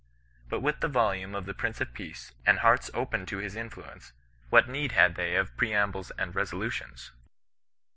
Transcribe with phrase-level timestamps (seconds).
[0.49, 4.13] But with the volume of the Prince of Peace, and hearts open to his influence,
[4.49, 7.11] what need had they of preambles and resolutions